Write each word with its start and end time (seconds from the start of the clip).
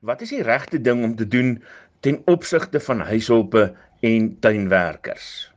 Wat 0.00 0.20
is 0.20 0.28
die 0.28 0.42
regte 0.42 0.80
ding 0.80 1.04
om 1.04 1.16
te 1.16 1.28
doen 1.28 1.62
ten 2.00 2.22
opsigte 2.24 2.80
van 2.80 3.00
huishulpe 3.00 3.74
en 4.00 4.36
tuinwerkers? 4.40 5.52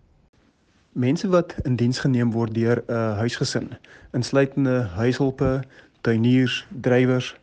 Mense 0.91 1.27
wat 1.27 1.55
in 1.63 1.75
diens 1.75 1.99
geneem 1.99 2.31
word 2.31 2.53
deur 2.53 2.83
'n 2.87 2.91
uh, 2.91 3.17
huisgesin, 3.17 3.77
insluitende 4.11 4.87
huishulpe, 4.95 5.63
tuiniers, 6.01 6.65
drywers, 6.81 7.35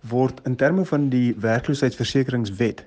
word 0.00 0.40
in 0.44 0.56
terme 0.56 0.84
van 0.84 1.08
die 1.08 1.34
werkloosheidsversekeringswet 1.38 2.84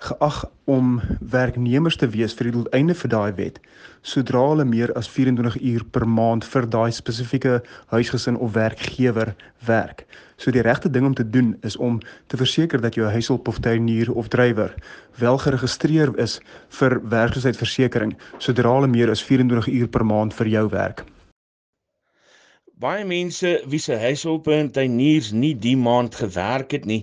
geag 0.00 0.44
om 0.64 1.00
werknemers 1.20 1.96
te 2.00 2.08
wees 2.08 2.34
vir 2.36 2.48
die 2.48 2.56
doeleinde 2.56 2.94
vir 2.96 3.12
daai 3.12 3.32
wet 3.36 3.60
sodra 4.02 4.40
hulle 4.48 4.64
meer 4.64 4.92
as 4.96 5.08
24 5.12 5.58
uur 5.60 5.84
per 5.92 6.06
maand 6.08 6.44
vir 6.44 6.66
daai 6.72 6.90
spesifieke 6.92 7.60
huisgesin 7.92 8.38
of 8.40 8.54
werkgewer 8.56 9.34
werk. 9.66 10.06
So 10.40 10.50
die 10.50 10.64
regte 10.64 10.90
ding 10.90 11.04
om 11.04 11.14
te 11.14 11.30
doen 11.30 11.56
is 11.62 11.76
om 11.76 12.00
te 12.26 12.36
verseker 12.40 12.80
dat 12.80 12.96
jou 12.96 13.06
huishulp 13.12 13.48
of 13.48 13.60
tuinier 13.60 14.12
of 14.12 14.28
drywer 14.28 14.74
wel 15.20 15.38
geregistreer 15.38 16.16
is 16.18 16.40
vir 16.80 17.00
werkloosheidsversekering 17.04 18.16
sodra 18.38 18.72
hulle 18.78 18.88
meer 18.88 19.10
as 19.10 19.22
24 19.22 19.68
uur 19.68 19.88
per 19.88 20.04
maand 20.04 20.34
vir 20.34 20.48
jou 20.56 20.68
werk. 20.72 21.04
Baie 22.80 23.04
mense 23.04 23.58
wie 23.68 23.78
se 23.78 23.98
huishulpe 24.00 24.54
en 24.56 24.70
tuiniers 24.72 25.34
nie 25.36 25.52
die 25.52 25.76
maand 25.76 26.14
gewerk 26.16 26.72
het 26.72 26.86
nie, 26.88 27.02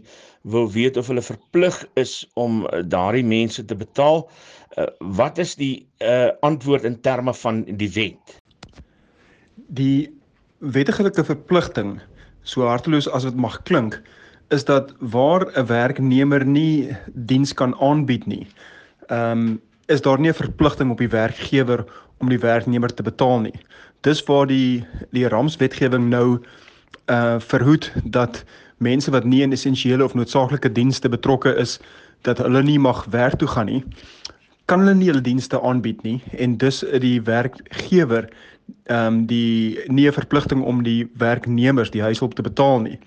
wil 0.51 0.69
weet 0.71 0.97
of 0.97 1.07
hulle 1.11 1.21
verplig 1.21 1.77
is 1.99 2.21
om 2.33 2.65
uh, 2.65 2.81
daardie 2.85 3.25
mense 3.25 3.65
te 3.65 3.75
betaal. 3.75 4.23
Uh, 4.77 4.87
wat 5.17 5.37
is 5.37 5.55
die 5.59 5.87
uh, 6.03 6.29
antwoord 6.45 6.83
in 6.87 6.99
terme 7.01 7.33
van 7.33 7.63
die 7.79 7.89
wet? 7.95 8.37
Die 9.67 10.07
wettige 10.57 11.23
verpligting, 11.23 11.97
so 12.43 12.67
harteloos 12.67 13.09
as 13.09 13.27
dit 13.27 13.35
mag 13.35 13.59
klink, 13.67 13.99
is 14.49 14.63
dat 14.63 14.93
waar 14.99 15.47
'n 15.55 15.65
werknemer 15.67 16.45
nie 16.45 16.95
diens 17.13 17.53
kan 17.53 17.75
aanbied 17.79 18.25
nie, 18.25 18.47
ehm 19.07 19.31
um, 19.31 19.61
is 19.87 20.01
daar 20.01 20.19
nie 20.19 20.29
'n 20.29 20.43
verpligting 20.43 20.91
op 20.91 20.97
die 20.97 21.09
werkgewer 21.09 21.85
om 22.17 22.29
die 22.29 22.39
werknemer 22.39 22.93
te 22.93 23.03
betaal 23.03 23.39
nie. 23.39 23.59
Dis 24.01 24.23
waar 24.23 24.47
die 24.47 24.85
die 25.11 25.27
ramswetgewing 25.27 26.09
nou 26.09 26.39
uh 27.07 27.39
verhoed 27.39 27.91
dat 28.03 28.43
mense 28.77 29.11
wat 29.11 29.23
nie 29.23 29.41
in 29.41 29.51
essensiële 29.51 30.03
of 30.03 30.13
noodsaaklike 30.13 30.71
dienste 30.71 31.09
betrokke 31.09 31.55
is 31.55 31.79
dat 32.21 32.37
hulle 32.37 32.63
nie 32.63 32.79
mag 32.79 33.05
werk 33.09 33.37
toe 33.37 33.47
gaan 33.47 33.65
nie 33.65 33.83
kan 34.67 34.83
hulle 34.83 34.95
nie 34.99 35.07
hulle 35.07 35.23
dienste 35.23 35.59
aanbied 35.63 36.03
nie. 36.03 36.17
En 36.35 36.57
dus 36.59 36.83
die 37.03 37.21
werkgewer 37.23 38.29
ehm 38.91 39.05
um, 39.07 39.25
die 39.25 39.79
nie 39.87 40.07
'n 40.07 40.13
verpligting 40.13 40.63
om 40.63 40.83
die 40.83 41.07
werknemers 41.15 41.91
die 41.91 42.01
huishulp 42.01 42.33
te 42.35 42.41
betaal 42.41 42.79
nie. 42.79 42.99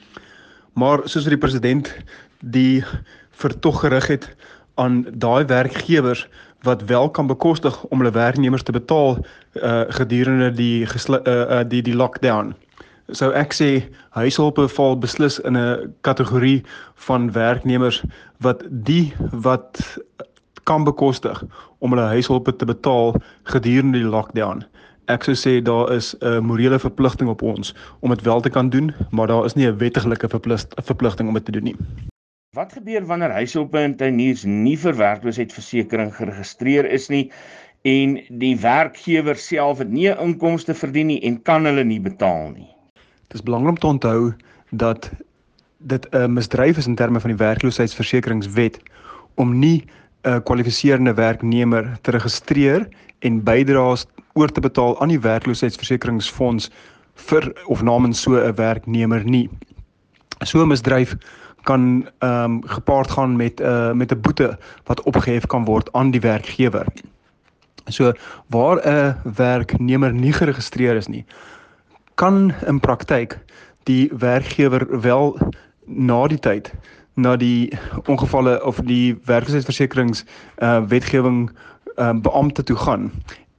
Maar 0.72 1.00
soos 1.04 1.24
wat 1.28 1.36
die 1.36 1.44
president 1.44 1.92
die 2.40 2.84
vertog 3.30 3.80
gerig 3.80 4.06
het 4.06 4.36
aan 4.74 5.04
daai 5.12 5.44
werkgewers 5.44 6.28
wat 6.62 6.84
wel 6.84 7.10
kan 7.10 7.26
bekostig 7.26 7.84
om 7.84 7.98
hulle 7.98 8.12
werknemers 8.12 8.62
te 8.62 8.72
betaal 8.72 9.18
uh 9.54 9.84
gedurende 9.88 10.52
die 10.52 10.86
uh, 11.08 11.16
uh 11.26 11.60
die 11.68 11.82
die 11.82 11.94
lockdown 11.94 12.54
sou 13.08 13.32
ek 13.32 13.52
sê 13.52 13.70
huishulpe 14.16 14.68
val 14.68 14.96
beslis 14.96 15.38
in 15.44 15.56
'n 15.56 15.94
kategorie 16.00 16.62
van 17.06 17.32
werknemers 17.32 18.02
wat 18.40 18.62
die 18.70 19.12
wat 19.32 19.98
kan 20.64 20.84
bekostig 20.84 21.42
om 21.78 21.90
hulle 21.90 22.12
huishulpe 22.14 22.56
te 22.56 22.64
betaal 22.64 23.16
gedurende 23.44 23.98
die 23.98 24.06
lockdown. 24.06 24.64
Ek 25.10 25.24
sou 25.26 25.34
sê 25.34 25.58
daar 25.62 25.90
is 25.92 26.14
'n 26.20 26.44
morele 26.44 26.78
verpligting 26.78 27.28
op 27.28 27.42
ons 27.42 27.74
om 28.00 28.10
dit 28.10 28.22
wel 28.22 28.40
te 28.40 28.50
kan 28.50 28.70
doen, 28.70 28.94
maar 29.10 29.26
daar 29.26 29.44
is 29.44 29.54
nie 29.54 29.66
'n 29.66 29.78
wettige 29.78 30.28
verpligting 30.84 31.28
om 31.28 31.34
dit 31.34 31.44
te 31.44 31.52
doen 31.52 31.64
nie. 31.64 31.76
Wat 32.54 32.72
gebeur 32.72 33.06
wanneer 33.06 33.30
huishulpe 33.30 33.78
en 33.78 33.96
tuiniers 33.96 34.44
nie 34.44 34.76
vir 34.76 34.96
werkloosheidversekering 34.96 36.14
geregistreer 36.14 36.86
is 36.86 37.08
nie 37.08 37.30
en 37.82 38.16
die 38.28 38.56
werkgewer 38.58 39.36
self 39.36 39.78
het 39.78 39.90
nie 39.90 40.10
inkomste 40.10 40.74
verdien 40.74 41.06
nie 41.06 41.20
en 41.22 41.42
kan 41.42 41.64
hulle 41.64 41.84
nie 41.84 42.00
betaal 42.00 42.50
nie? 42.50 42.68
Dit 43.30 43.38
is 43.38 43.44
belangrik 43.44 43.70
om 43.70 43.78
te 43.78 43.86
onthou 43.86 44.34
dat 44.70 45.10
dit 45.78 46.06
'n 46.10 46.32
misdryf 46.32 46.76
is 46.76 46.86
in 46.86 46.94
terme 46.94 47.20
van 47.20 47.30
die 47.30 47.38
werkloosheidsversekeringswet 47.38 48.80
om 49.34 49.58
nie 49.58 49.84
'n 50.22 50.42
kwalifiserende 50.42 51.14
werknemer 51.14 51.98
te 52.00 52.10
registreer 52.10 52.88
en 53.18 53.42
bydraes 53.42 54.06
oor 54.32 54.48
te 54.48 54.60
betaal 54.60 55.00
aan 55.00 55.08
die 55.08 55.20
werkloosheidsversekeringsfonds 55.20 56.70
vir 57.14 57.62
of 57.66 57.82
namens 57.82 58.20
so 58.20 58.34
'n 58.34 58.54
werknemer 58.54 59.24
nie. 59.24 59.50
So 60.44 60.62
'n 60.62 60.68
misdryf 60.68 61.16
kan 61.62 62.08
ehm 62.18 62.44
um, 62.44 62.62
gepaard 62.66 63.10
gaan 63.10 63.36
met 63.36 63.60
'n 63.60 63.64
uh, 63.64 63.92
met 63.92 64.12
'n 64.12 64.20
boete 64.20 64.58
wat 64.84 65.02
opgehef 65.02 65.46
kan 65.46 65.64
word 65.64 65.92
aan 65.92 66.10
die 66.10 66.20
werkgewer. 66.20 66.86
So 67.84 68.12
waar 68.46 68.76
'n 68.86 69.16
werknemer 69.34 70.12
nie 70.12 70.32
geregistreer 70.32 70.96
is 70.96 71.06
nie, 71.06 71.24
kan 72.20 72.52
in 72.68 72.80
praktyk 72.80 73.38
die 73.88 74.10
werkgewer 74.12 74.84
wel 75.00 75.38
na 75.84 76.26
die 76.28 76.38
tyd 76.38 76.72
na 77.16 77.36
die 77.36 77.72
ongevalle 78.06 78.58
of 78.64 78.80
die 78.84 79.16
werkloosheidsversekerings 79.24 80.24
uh 80.60 80.80
wetgewing 80.92 81.48
uh 81.96 82.12
beampte 82.12 82.62
toe 82.62 82.76
gaan 82.76 83.10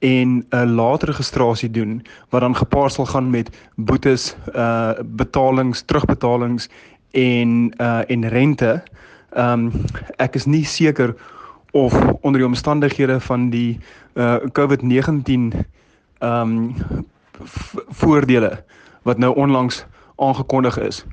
en 0.02 0.46
'n 0.50 0.74
later 0.74 1.08
registrasie 1.08 1.70
doen 1.70 2.02
wat 2.30 2.40
dan 2.40 2.56
gepaard 2.56 2.92
sal 2.92 3.06
gaan 3.06 3.30
met 3.30 3.50
boetes 3.74 4.34
uh 4.54 4.92
betalings 5.04 5.82
terugbetalings 5.82 6.68
en 7.10 7.72
uh 7.80 8.02
en 8.06 8.28
rente. 8.28 8.82
Um 9.36 9.72
ek 10.16 10.34
is 10.34 10.46
nie 10.46 10.64
seker 10.64 11.14
of 11.70 11.94
onder 12.20 12.40
die 12.40 12.48
omstandighede 12.48 13.20
van 13.20 13.50
die 13.50 13.78
uh 14.14 14.36
COVID-19 14.52 15.66
um 16.18 16.74
voordele 17.88 18.64
wat 19.02 19.18
nou 19.18 19.34
onlangs 19.34 19.84
aangekondig 20.16 20.78
is 20.78 21.04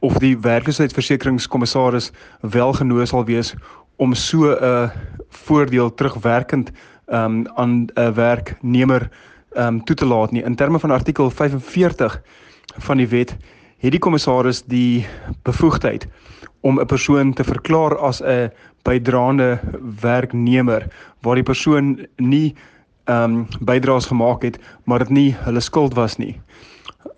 of 0.00 0.18
die 0.22 0.38
werkloosheidsversekeringskommissaris 0.38 2.10
wel 2.40 2.72
genooi 2.72 3.06
sal 3.06 3.24
wees 3.24 3.54
om 3.96 4.14
so 4.14 4.54
'n 4.54 4.90
voordeel 5.28 5.94
terugwerkend 5.94 6.70
um, 7.06 7.46
aan 7.54 7.86
'n 7.94 8.14
werknemer 8.14 9.10
um, 9.56 9.84
toe 9.84 9.96
te 9.96 10.06
laat 10.06 10.30
nie. 10.30 10.42
In 10.42 10.54
terme 10.54 10.78
van 10.78 10.90
artikel 10.90 11.30
45 11.30 12.22
van 12.78 12.96
die 12.96 13.08
wet 13.08 13.36
het 13.78 13.90
die 13.90 14.00
kommissaris 14.00 14.62
die 14.66 15.06
bevoegdheid 15.42 16.06
om 16.60 16.80
'n 16.80 16.86
persoon 16.86 17.32
te 17.32 17.44
verklaar 17.44 17.98
as 17.98 18.22
'n 18.22 18.50
bydraende 18.82 19.60
werknemer 20.00 20.86
waar 21.20 21.34
die 21.34 21.42
persoon 21.42 22.06
nie 22.16 22.54
ehm 23.08 23.24
um, 23.24 23.46
bydraes 23.60 24.06
gemaak 24.06 24.42
het, 24.42 24.58
maar 24.84 24.98
dit 24.98 25.08
nie 25.08 25.36
hulle 25.44 25.60
skuld 25.60 25.94
was 25.94 26.16
nie. 26.16 26.40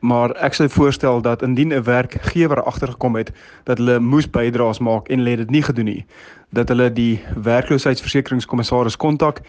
Maar 0.01 0.31
ek 0.31 0.55
sou 0.55 0.69
voorstel 0.69 1.21
dat 1.21 1.43
indien 1.43 1.75
'n 1.75 1.83
werkgewer 1.83 2.63
agtergekom 2.63 3.17
het 3.17 3.33
dat 3.65 3.79
hulle 3.79 3.99
moes 3.99 4.31
bydraes 4.31 4.79
maak 4.79 5.09
en 5.09 5.19
hulle 5.19 5.31
het 5.31 5.39
dit 5.39 5.51
nie 5.51 5.63
gedoen 5.63 5.85
nie, 5.85 6.07
dat 6.49 6.69
hulle 6.69 6.93
die 6.93 7.21
werkloosheidsversekeringskommissaris 7.43 8.97
kontak 8.97 9.41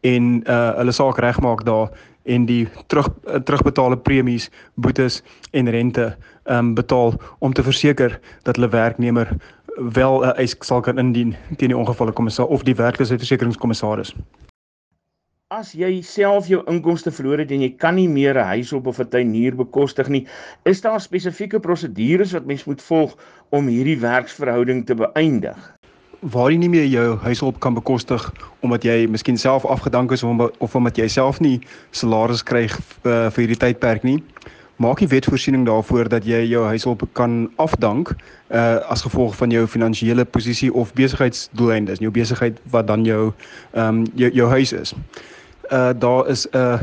en 0.00 0.42
uh 0.46 0.76
hulle 0.76 0.92
saak 0.92 1.18
regmaak 1.18 1.64
daar 1.64 1.88
en 2.22 2.46
die 2.46 2.68
terug 2.86 3.08
uh, 3.08 3.34
terugbetaalde 3.34 3.96
premies, 3.96 4.50
boetes 4.74 5.22
en 5.50 5.70
rente 5.70 6.16
um, 6.44 6.74
betaal 6.74 7.14
om 7.38 7.52
te 7.52 7.62
verseker 7.62 8.20
dat 8.42 8.56
hulle 8.56 8.68
werknemer 8.68 9.36
wel 9.76 10.20
'n 10.20 10.24
uh, 10.24 10.38
eis 10.38 10.56
sal 10.60 10.80
kan 10.80 10.98
indien 10.98 11.36
teen 11.56 11.68
die 11.68 11.78
ongevalle 11.78 12.12
kommissaris 12.12 12.52
of 12.52 12.62
die 12.62 12.74
werkloosheidsversekeringskommissaris 12.74 14.14
as 15.54 15.70
jy 15.76 16.00
self 16.02 16.48
jou 16.50 16.62
inkomste 16.70 17.12
verloor 17.14 17.38
het 17.42 17.52
en 17.54 17.62
jy 17.62 17.70
kan 17.78 17.94
nie 17.94 18.08
meer 18.10 18.34
'n 18.34 18.46
huis 18.56 18.72
op 18.72 18.86
of 18.90 18.98
'n 18.98 19.08
tuinier 19.08 19.54
bekostig 19.54 20.08
nie, 20.08 20.26
is 20.64 20.80
daar 20.80 21.00
spesifieke 21.00 21.60
prosedures 21.60 22.32
wat 22.32 22.46
mens 22.46 22.64
moet 22.64 22.82
volg 22.82 23.16
om 23.50 23.68
hierdie 23.68 24.00
werksverhouding 24.00 24.86
te 24.86 24.94
beëindig? 24.94 25.58
Waar 26.20 26.50
jy 26.50 26.56
nie 26.58 26.68
meer 26.68 26.86
jou 26.86 27.16
huishulp 27.16 27.60
kan 27.60 27.74
bekostig 27.74 28.32
omdat 28.62 28.82
jy 28.82 29.06
miskien 29.06 29.38
self 29.38 29.64
afgedank 29.64 30.12
is 30.12 30.22
of 30.22 30.50
of 30.58 30.74
omdat 30.74 30.96
jy 30.96 31.08
self 31.08 31.40
nie 31.40 31.60
salaris 31.90 32.42
kry 32.42 32.64
uh, 32.64 33.30
vir 33.30 33.40
hierdie 33.44 33.60
tydperk 33.60 34.02
nie, 34.02 34.22
maak 34.76 34.98
die 34.98 35.08
wet 35.08 35.26
voorsiening 35.26 35.66
daarvoor 35.66 36.08
dat 36.08 36.24
jy 36.24 36.48
jou 36.48 36.64
huishulp 36.64 37.02
kan 37.12 37.50
afdank 37.56 38.10
uh 38.50 38.80
as 38.90 39.02
gevolg 39.02 39.36
van 39.36 39.50
jou 39.50 39.66
finansiële 39.66 40.24
posisie 40.24 40.72
of 40.72 40.92
besigheidsdoeleindes, 40.94 41.98
jou 41.98 42.10
besigheid 42.10 42.58
wat 42.70 42.86
dan 42.86 43.04
jou 43.04 43.32
ehm 43.72 43.88
um, 43.88 44.06
jou, 44.14 44.30
jou 44.32 44.48
huis 44.48 44.72
is 44.72 44.94
uh 45.70 45.90
daar 45.98 46.28
is 46.28 46.46
'n 46.50 46.78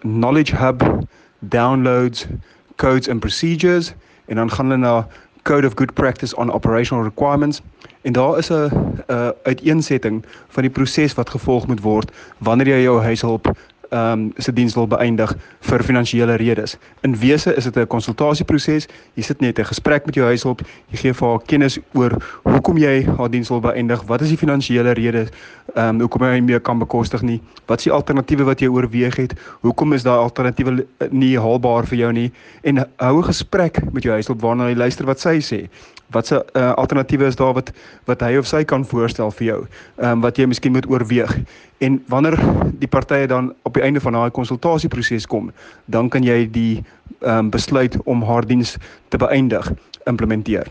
knowledge 0.00 0.56
hub, 0.56 0.82
downloads, 1.38 2.26
codes 2.76 3.08
and 3.08 3.20
procedures 3.20 3.94
en 4.26 4.36
dan 4.36 4.50
gaan 4.50 4.70
hulle 4.70 4.80
na 4.80 5.06
code 5.42 5.66
of 5.66 5.74
good 5.74 5.92
practice 5.92 6.34
on 6.34 6.52
operational 6.52 7.04
requirements. 7.04 7.60
En 8.02 8.12
daar 8.12 8.38
is 8.38 8.48
'n 8.48 8.68
'n 9.06 9.32
uiteensetting 9.42 10.24
van 10.48 10.62
die 10.62 10.72
proses 10.72 11.14
wat 11.14 11.30
gevolg 11.30 11.66
moet 11.66 11.80
word 11.80 12.10
wanneer 12.38 12.66
jy 12.66 12.82
jou 12.82 13.02
huishulp 13.02 13.56
ehm 13.90 14.12
um, 14.12 14.32
se 14.36 14.52
diens 14.52 14.74
wil 14.74 14.86
beëindig 14.86 15.32
vir 15.60 15.82
finansiële 15.82 16.34
redes. 16.34 16.76
In 17.02 17.16
wese 17.18 17.54
is 17.54 17.64
dit 17.64 17.76
'n 17.76 17.86
konsultasieproses. 17.86 18.86
Jy 19.14 19.22
sit 19.22 19.40
net 19.40 19.58
'n 19.58 19.64
gesprek 19.64 20.06
met 20.06 20.14
jou 20.14 20.26
huishulp, 20.26 20.62
jy 20.90 20.96
gee 20.96 21.12
vir 21.12 21.28
haar 21.28 21.42
kennis 21.46 21.78
oor 21.92 22.12
hoekom 22.42 22.78
jy 22.78 23.06
haar 23.16 23.30
diens 23.30 23.48
wil 23.48 23.60
beëindig, 23.60 24.02
wat 24.06 24.20
is 24.20 24.28
die 24.28 24.36
finansiële 24.36 24.92
redes, 24.92 25.28
ehm 25.74 25.88
um, 25.88 26.00
hoekom 26.00 26.22
jy 26.22 26.40
nie 26.40 26.60
kan 26.60 26.78
bekostig 26.78 27.22
nie, 27.22 27.40
wat 27.66 27.78
is 27.78 27.84
die 27.84 27.92
alternatiewe 27.92 28.44
wat 28.44 28.60
jy 28.60 28.68
oorweeg 28.68 29.16
het, 29.16 29.34
hoekom 29.60 29.92
is 29.92 30.02
daai 30.02 30.18
alternatiewe 30.18 30.86
nie 31.10 31.38
haalbaar 31.38 31.86
vir 31.86 31.98
jou 31.98 32.12
nie? 32.12 32.32
En 32.62 32.86
hou 32.96 33.18
'n 33.18 33.24
gesprek 33.24 33.92
met 33.92 34.02
jou 34.02 34.12
huishulp 34.12 34.40
waarna 34.40 34.68
jy 34.68 34.76
luister 34.76 35.06
wat 35.06 35.20
sy 35.20 35.40
sê 35.40 35.68
watse 36.10 36.44
uh, 36.52 36.72
alternatiewe 36.72 37.26
is 37.26 37.36
daar 37.36 37.54
wat 37.54 37.72
wat 38.04 38.20
hy 38.20 38.36
of 38.38 38.46
sy 38.46 38.64
kan 38.64 38.84
voorstel 38.84 39.30
vir 39.38 39.46
jou 39.46 39.58
ehm 39.62 40.10
um, 40.10 40.20
wat 40.24 40.38
jy 40.38 40.46
miskien 40.50 40.72
moet 40.72 40.88
oorweeg? 40.90 41.38
En 41.78 42.02
wanneer 42.06 42.36
die 42.78 42.88
partye 42.88 43.26
dan 43.26 43.54
op 43.62 43.74
die 43.74 43.82
einde 43.82 44.00
van 44.00 44.12
daai 44.12 44.30
konsultasieproses 44.30 45.26
kom 45.26 45.52
dan 45.86 46.08
kan 46.08 46.22
jy 46.26 46.46
die 46.50 46.84
ehm 47.20 47.38
um, 47.38 47.50
besluit 47.50 47.96
om 48.04 48.22
haar 48.22 48.46
diens 48.46 48.76
te 49.08 49.16
beëindig 49.16 49.72
implementeer. 50.06 50.70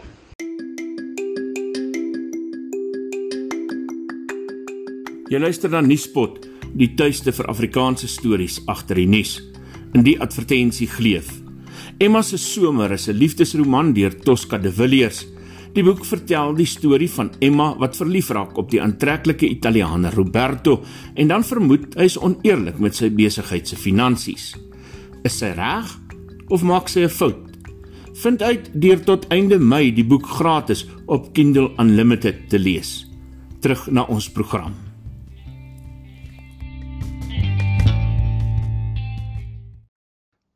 Jy 5.30 5.38
luister 5.40 5.70
na 5.70 5.82
Nuuspot 5.82 6.48
die 6.74 6.94
tuiste 6.98 7.32
vir 7.32 7.50
Afrikaanse 7.50 8.08
stories 8.08 8.62
agter 8.66 8.96
die 8.96 9.10
nuus 9.10 9.38
in 9.94 10.04
die 10.06 10.18
advertensie 10.22 10.88
gleef 10.90 11.30
Emma 12.00 12.22
se 12.22 12.38
somer 12.38 12.92
is 12.92 13.08
'n 13.10 13.18
liefdesroman 13.18 13.94
deur 13.94 14.16
Tosca 14.16 14.58
de 14.58 14.72
Villiers. 14.72 15.28
Die 15.74 15.84
boek 15.84 16.06
vertel 16.06 16.56
die 16.56 16.66
storie 16.66 17.10
van 17.10 17.32
Emma 17.40 17.76
wat 17.78 17.96
verlief 17.96 18.30
raak 18.30 18.58
op 18.58 18.70
die 18.72 18.82
aantreklike 18.82 19.50
Italiaaner 19.50 20.14
Roberto 20.14 20.84
en 21.14 21.28
dan 21.28 21.44
vermoed 21.44 21.98
hy 21.98 22.04
is 22.04 22.18
oneerlik 22.18 22.80
met 22.80 22.96
sy 22.96 23.10
besigheid 23.12 23.68
se 23.68 23.76
finansies. 23.76 24.56
Is 25.24 25.38
sy 25.38 25.52
reg 25.52 26.00
of 26.48 26.64
maak 26.64 26.88
sy 26.88 27.04
'n 27.04 27.10
fout? 27.10 27.50
Vind 28.14 28.42
uit 28.42 28.70
deur 28.74 29.04
tot 29.04 29.28
einde 29.28 29.60
Mei 29.60 29.92
die 29.92 30.06
boek 30.06 30.26
gratis 30.26 30.88
op 31.06 31.34
Kindle 31.34 31.72
Unlimited 31.78 32.50
te 32.50 32.60
lees. 32.60 33.08
Terug 33.60 33.92
na 33.92 34.04
ons 34.04 34.30
program. 34.30 34.89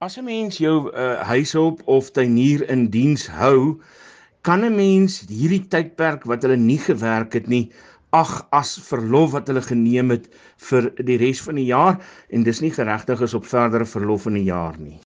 As 0.04 0.18
'n 0.20 0.24
mens 0.24 0.58
jou 0.58 0.92
uh, 0.92 1.22
huishulp 1.24 1.82
of 1.86 2.12
tuinier 2.12 2.70
in 2.70 2.90
diens 2.90 3.28
hou, 3.28 3.80
kan 4.42 4.66
'n 4.66 4.76
mens 4.76 5.24
hierdie 5.30 5.64
tydperk 5.68 6.26
wat 6.28 6.44
hulle 6.44 6.58
nie 6.60 6.78
gewerk 6.78 7.34
het 7.34 7.48
nie, 7.48 7.72
ag 8.12 8.48
as 8.52 8.76
verlof 8.84 9.32
wat 9.32 9.48
hulle 9.48 9.62
geneem 9.62 10.12
het 10.12 10.28
vir 10.58 10.92
die 11.00 11.18
res 11.18 11.40
van 11.42 11.56
die 11.56 11.70
jaar 11.72 11.96
en 12.36 12.44
dis 12.44 12.60
nie 12.60 12.72
geregtig 12.72 13.22
is 13.22 13.34
op 13.34 13.48
verdere 13.48 13.86
verlof 13.86 14.28
in 14.28 14.34
die 14.34 14.50
jaar 14.52 14.76
nie. 14.78 15.00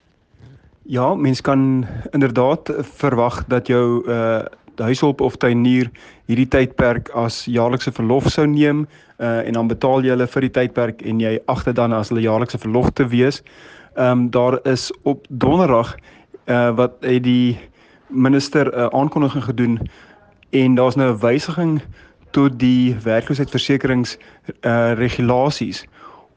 Ja, 0.86 1.14
mens 1.14 1.40
kan 1.40 1.86
inderdaad 2.12 2.70
verwag 3.02 3.42
dat 3.48 3.66
jou 3.66 4.04
uh 4.06 4.44
huishulp 4.74 5.20
of 5.20 5.36
tuinier 5.36 5.90
hierdie 6.26 6.48
tydperk 6.50 7.10
as 7.14 7.44
jaarlikse 7.46 7.92
verlof 7.92 8.26
sou 8.30 8.46
neem 8.46 8.86
uh 9.18 9.46
en 9.46 9.52
dan 9.58 9.68
betaal 9.68 10.02
jy 10.02 10.10
hulle 10.14 10.26
vir 10.26 10.40
die 10.40 10.54
tydperk 10.60 11.02
en 11.02 11.20
jy 11.20 11.38
ag 11.46 11.64
dit 11.64 11.74
dan 11.74 11.92
as 11.92 12.08
hulle 12.08 12.22
jaarlikse 12.22 12.58
verlof 12.58 12.90
te 12.90 13.06
wees. 13.06 13.42
Ehm 13.94 14.10
um, 14.10 14.30
daar 14.30 14.58
is 14.62 14.92
op 15.02 15.26
donderdag 15.28 15.94
uh 16.46 16.74
wat 16.74 16.92
het 17.00 17.22
die 17.22 17.58
minister 18.06 18.66
'n 18.66 18.78
uh, 18.78 18.86
aankondiging 18.86 19.44
gedoen 19.44 19.80
en 20.50 20.74
daar's 20.74 20.94
nou 20.94 21.12
'n 21.12 21.18
wysiging 21.18 21.82
tot 22.30 22.58
die 22.58 22.96
werkloosheidsversekerings 23.02 24.18
uh 24.60 24.92
regulasies 24.92 25.86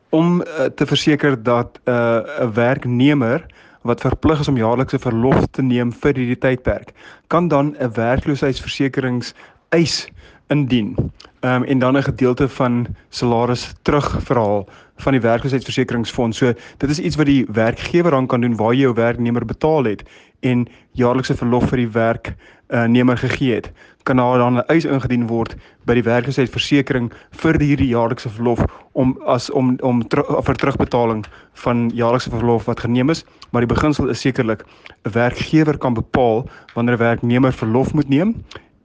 om 0.09 0.41
uh, 0.41 0.63
te 0.75 0.85
verseker 0.85 1.43
dat 1.43 1.79
'n 1.83 1.91
uh, 1.91 2.49
werknemer 2.53 3.45
wat 3.81 4.01
verplig 4.01 4.39
is 4.39 4.47
om 4.47 4.57
jaarlikse 4.57 4.99
verlof 4.99 5.45
te 5.51 5.61
neem 5.61 5.93
vir 5.93 6.13
hierdie 6.15 6.37
tydperk 6.37 6.93
kan 7.27 7.47
dan 7.47 7.75
'n 7.79 7.91
werkloosheidsversekerings 7.93 9.33
eis 9.69 10.07
indien 10.47 10.95
um, 11.41 11.63
en 11.63 11.79
dan 11.79 11.97
'n 11.97 12.03
gedeelte 12.03 12.49
van 12.49 12.87
salaris 13.09 13.73
terugverhaal 13.81 14.67
van 14.95 15.11
die 15.11 15.21
werkloosheidsversekeringsfonds. 15.21 16.37
So 16.37 16.53
dit 16.77 16.89
is 16.89 16.99
iets 16.99 17.15
wat 17.15 17.25
die 17.25 17.45
werkgewer 17.51 18.11
dan 18.11 18.27
kan 18.27 18.41
doen 18.41 18.55
waar 18.55 18.73
jy 18.73 18.81
jou 18.81 18.93
werknemer 18.93 19.45
betaal 19.45 19.83
het 19.83 20.03
en 20.39 20.67
jaarlikse 20.91 21.35
verlof 21.35 21.69
vir 21.69 21.77
die 21.77 21.89
werknemer 21.89 23.15
uh, 23.15 23.19
gegee 23.19 23.53
het. 23.53 23.71
Kan 24.03 24.15
daar 24.15 24.37
dan 24.37 24.57
'n 24.57 24.65
eis 24.67 24.85
ingedien 24.85 25.27
word 25.27 25.55
by 25.85 25.93
die 25.93 26.03
werkloosheidsversekering 26.03 27.11
vir 27.31 27.59
hierdie 27.59 27.87
jaarlikse 27.87 28.29
verlof 28.29 28.59
om 28.91 29.17
as 29.25 29.49
om 29.49 29.77
om 29.81 30.07
ter, 30.07 30.23
vir 30.43 30.55
terugbetaling 30.55 31.25
van 31.53 31.89
jaarlikse 31.93 32.29
verlof 32.29 32.65
wat 32.65 32.79
geneem 32.79 33.09
is, 33.09 33.25
maar 33.51 33.61
die 33.61 33.73
beginsel 33.75 34.09
is 34.09 34.21
sekerlik 34.21 34.63
'n 35.05 35.11
werkgewer 35.11 35.77
kan 35.77 35.93
bepaal 35.93 36.49
wanneer 36.73 36.95
'n 36.95 36.99
werknemer 36.99 37.53
verlof 37.53 37.93
moet 37.93 38.09
neem 38.09 38.35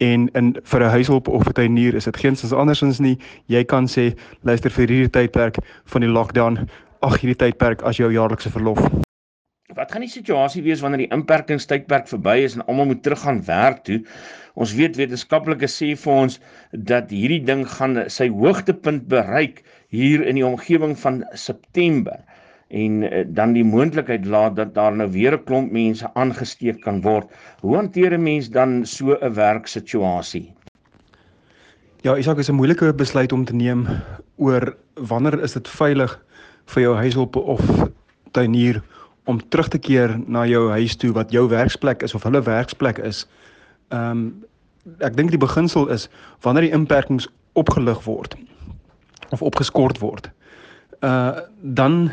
en 0.03 0.29
in 0.39 0.53
vir 0.71 0.83
'n 0.83 0.91
huishulp 0.95 1.29
of 1.29 1.47
'n 1.47 1.53
tuinier 1.53 1.95
is 1.95 2.05
dit 2.05 2.17
geensins 2.17 2.53
andersins 2.53 2.99
nie. 2.99 3.19
Jy 3.47 3.65
kan 3.65 3.87
sê 3.87 4.15
luister 4.43 4.71
vir 4.71 4.87
hierdie 4.87 5.11
tydperk 5.11 5.57
van 5.85 6.01
die 6.01 6.11
lockdown, 6.11 6.69
ag 7.03 7.21
hierdie 7.21 7.39
tydperk 7.45 7.83
as 7.83 7.97
jou 7.97 8.11
jaarlikse 8.13 8.51
verlof. 8.51 8.81
Wat 9.75 9.93
gaan 9.93 10.05
die 10.05 10.11
situasie 10.11 10.63
wees 10.63 10.81
wanneer 10.81 11.07
die 11.07 11.15
inperkingstydperk 11.17 12.09
verby 12.09 12.43
is 12.45 12.55
en 12.55 12.67
almal 12.67 12.87
moet 12.87 13.03
teruggaan 13.03 13.45
werk 13.47 13.85
toe? 13.85 14.03
Ons 14.55 14.75
weet 14.75 14.97
wetenskaplikes 14.97 15.79
sê 15.83 15.95
vir 15.97 16.13
ons 16.13 16.41
dat 16.73 17.11
hierdie 17.11 17.45
ding 17.45 17.65
gaan 17.69 18.11
sy 18.11 18.29
hoogtepunt 18.29 19.09
bereik 19.09 19.63
hier 19.89 20.27
in 20.27 20.35
die 20.35 20.47
omgewing 20.47 20.99
van 20.99 21.25
September 21.33 22.19
en 22.73 23.03
uh, 23.03 23.25
dan 23.29 23.53
die 23.53 23.65
moontlikheid 23.65 24.25
laat 24.25 24.57
dat 24.57 24.75
daar 24.75 24.97
nou 24.97 25.11
weer 25.13 25.37
'n 25.37 25.45
klomp 25.45 25.73
mense 25.73 26.09
aangesteek 26.15 26.81
kan 26.81 27.01
word. 27.03 27.29
Hoe 27.61 27.77
hanteer 27.77 28.13
'n 28.13 28.23
mens 28.23 28.51
dan 28.51 28.87
so 28.87 29.17
'n 29.21 29.35
werksituasie? 29.35 30.53
Ja, 32.01 32.17
Isak 32.17 32.39
is 32.39 32.49
'n 32.49 32.55
moeilike 32.55 32.95
besluit 32.95 33.33
om 33.33 33.45
te 33.45 33.55
neem 33.55 33.87
oor 34.37 34.77
wanneer 34.95 35.43
is 35.43 35.53
dit 35.53 35.69
veilig 35.69 36.25
vir 36.67 36.83
jou 36.83 36.97
huishulp 36.97 37.37
of 37.37 37.61
tuinier 38.31 38.83
om 39.25 39.49
terug 39.49 39.69
te 39.69 39.79
keer 39.79 40.21
na 40.27 40.47
jou 40.47 40.71
huis 40.71 40.97
toe 40.97 41.13
wat 41.13 41.31
jou 41.31 41.49
werksplek 41.49 42.03
is 42.03 42.15
of 42.15 42.23
hulle 42.23 42.43
werksplek 42.43 42.99
is. 42.99 43.27
Ehm 43.89 44.11
um, 44.11 44.45
ek 44.99 45.17
dink 45.17 45.31
die 45.31 45.39
beginsel 45.39 45.89
is 45.89 46.09
wanneer 46.41 46.63
die 46.63 46.75
inperkings 46.75 47.29
opgelig 47.53 48.05
word 48.05 48.37
of 49.31 49.43
opgeskort 49.43 49.99
word 49.99 50.31
uh 51.03 51.41
dan 51.63 52.11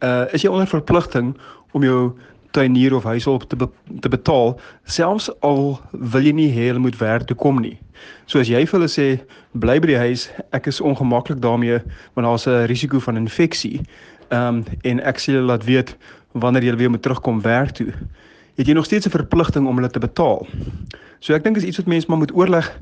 uh 0.00 0.26
is 0.32 0.42
jy 0.42 0.50
onder 0.50 0.68
verpligting 0.68 1.36
om 1.72 1.82
jou 1.84 2.12
tuinier 2.50 2.94
of 2.94 3.04
huishulp 3.04 3.42
te 3.48 3.56
be 3.56 3.68
te 4.00 4.08
betaal 4.08 4.60
selfs 4.84 5.30
al 5.40 5.80
wil 5.90 6.24
jy 6.24 6.32
nie 6.34 6.50
hê 6.52 6.70
hulle 6.70 6.82
moet 6.82 6.98
werk 6.98 7.26
toe 7.28 7.36
kom 7.36 7.60
nie. 7.62 7.78
So 8.26 8.40
as 8.40 8.50
jy 8.50 8.64
vir 8.66 8.78
hulle 8.78 8.90
sê 8.90 9.08
bly 9.52 9.78
by 9.82 9.92
die 9.92 10.00
huis, 10.00 10.28
ek 10.56 10.68
is 10.70 10.80
ongemaklik 10.80 11.40
daarmee 11.42 11.80
want 12.14 12.26
daar's 12.26 12.46
'n 12.46 12.66
risiko 12.66 13.00
van 13.00 13.16
infeksie. 13.16 13.80
Ehm 14.30 14.62
um, 14.62 14.64
en 14.82 15.00
ek 15.00 15.18
sê 15.18 15.32
julle 15.32 15.46
laat 15.46 15.64
weet 15.64 15.96
wanneer 16.32 16.64
jy 16.64 16.76
weer 16.76 16.90
moet 16.90 17.02
terugkom 17.02 17.42
werk 17.42 17.70
toe. 17.70 17.92
Het 18.56 18.66
jy 18.66 18.74
nog 18.74 18.84
steeds 18.84 19.06
'n 19.06 19.10
verpligting 19.10 19.66
om 19.66 19.76
hulle 19.76 19.90
te 19.90 19.98
betaal. 19.98 20.46
So 21.20 21.34
ek 21.34 21.44
dink 21.44 21.56
is 21.56 21.64
iets 21.64 21.76
wat 21.76 21.86
mense 21.86 22.06
maar 22.08 22.18
moet 22.18 22.34
oorleg 22.34 22.80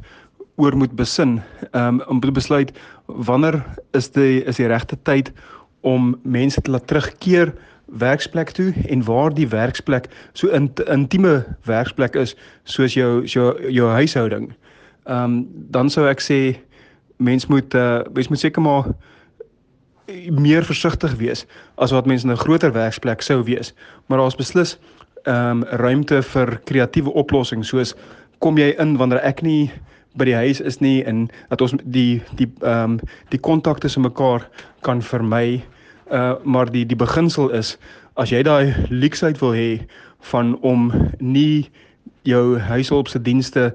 oor 0.58 0.76
moet 0.76 0.94
besin 0.98 1.38
um, 1.72 2.02
om 2.10 2.20
te 2.20 2.32
besluit 2.34 2.72
wanneer 3.06 3.62
is 3.96 4.10
die 4.10 4.42
is 4.44 4.58
die 4.58 4.68
regte 4.70 4.98
tyd 5.08 5.32
om 5.86 6.16
mense 6.22 6.60
te 6.60 6.70
laat 6.70 6.86
terugkeer 6.90 7.54
werksplek 8.02 8.50
toe 8.50 8.72
en 8.88 9.04
waar 9.04 9.32
die 9.34 9.48
werksplek 9.48 10.08
so 10.32 10.50
in, 10.52 10.70
intieme 10.86 11.44
werksplek 11.64 12.18
is 12.18 12.34
soos 12.64 12.94
jou 12.94 13.24
jou 13.24 13.54
jou 13.70 13.88
huishouding. 13.88 14.50
Ehm 15.06 15.24
um, 15.24 15.46
dan 15.70 15.90
sou 15.90 16.08
ek 16.08 16.20
sê 16.20 16.58
mens 17.16 17.46
moet 17.46 17.74
uh, 17.74 18.02
mens 18.12 18.28
moet 18.28 18.38
seker 18.38 18.62
maar 18.62 18.90
meer 20.30 20.64
versigtig 20.64 21.14
wees 21.20 21.46
as 21.76 21.92
wat 21.92 22.06
mense 22.06 22.26
in 22.26 22.32
'n 22.32 22.44
groter 22.44 22.72
werksplek 22.72 23.22
sou 23.22 23.42
wees. 23.44 23.74
Maar 24.06 24.18
daar's 24.18 24.36
beslis 24.36 24.78
ehm 25.24 25.62
um, 25.62 25.64
ruimte 25.64 26.22
vir 26.22 26.60
kreatiewe 26.64 27.12
oplossings 27.12 27.68
soos 27.68 27.94
kom 28.38 28.58
jy 28.58 28.74
in 28.78 28.96
wanneer 28.96 29.20
ek 29.22 29.42
nie 29.42 29.70
by 30.16 30.24
die 30.24 30.34
huis 30.34 30.60
is 30.60 30.80
nie 30.80 31.02
en 31.04 31.28
dat 31.48 31.60
ons 31.60 31.74
die 31.84 32.22
die 32.40 32.48
ehm 32.60 32.98
um, 32.98 33.00
die 33.28 33.40
kontak 33.40 33.80
tussen 33.80 34.02
mekaar 34.02 34.48
kan 34.80 35.02
vermy. 35.02 35.62
Uh 36.10 36.34
maar 36.44 36.70
die 36.70 36.86
die 36.86 36.96
beginsel 36.96 37.50
is 37.50 37.76
as 38.14 38.30
jy 38.30 38.42
daai 38.42 38.74
leksheid 38.90 39.38
wil 39.40 39.54
hê 39.54 39.86
van 40.32 40.56
om 40.60 40.90
nie 41.18 41.70
jou 42.22 42.58
huishulp 42.58 43.08
se 43.08 43.22
dienste 43.22 43.74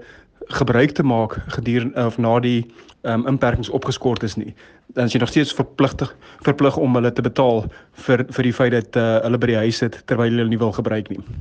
gebruik 0.51 0.91
te 0.91 1.03
maak 1.03 1.37
gedurende 1.55 2.05
of 2.05 2.17
na 2.17 2.39
die 2.39 2.65
um, 3.03 3.27
inperkings 3.27 3.69
opgeskort 3.69 4.23
is 4.23 4.35
nie. 4.35 4.53
Dan 4.93 5.07
is 5.07 5.15
jy 5.15 5.21
nog 5.23 5.31
steeds 5.31 5.53
verpligtig 5.55 6.11
verplig 6.43 6.77
om 6.77 6.95
hulle 6.95 7.13
te 7.13 7.23
betaal 7.25 7.63
vir 8.05 8.25
vir 8.29 8.49
die 8.49 8.53
feit 8.53 8.75
dat 8.75 8.99
uh, 8.99 9.23
hulle 9.23 9.39
by 9.39 9.53
die 9.53 9.61
huis 9.63 9.79
sit 9.83 10.01
terwyl 10.11 10.31
hulle 10.31 10.49
nie 10.51 10.59
wil 10.59 10.75
gebruik 10.75 11.09
nie. 11.13 11.23